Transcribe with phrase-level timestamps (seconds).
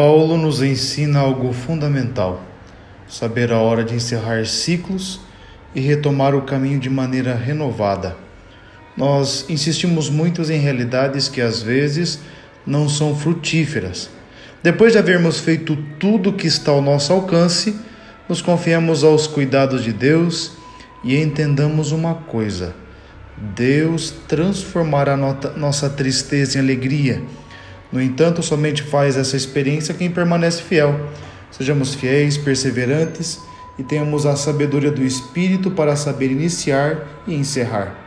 [0.00, 2.42] Paulo nos ensina algo fundamental:
[3.06, 5.20] saber a hora de encerrar ciclos
[5.74, 8.16] e retomar o caminho de maneira renovada.
[8.96, 12.18] Nós insistimos muito em realidades que às vezes
[12.66, 14.08] não são frutíferas.
[14.62, 17.76] Depois de havermos feito tudo que está ao nosso alcance,
[18.26, 20.52] nos confiamos aos cuidados de Deus
[21.04, 22.74] e entendamos uma coisa:
[23.36, 27.22] Deus transformará nossa tristeza em alegria
[27.92, 31.08] no entanto, somente faz essa experiência quem permanece fiel.
[31.50, 33.40] Sejamos fiéis, perseverantes
[33.78, 37.99] e tenhamos a sabedoria do Espírito para saber iniciar e encerrar.